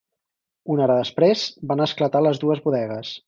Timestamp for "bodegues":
2.67-3.15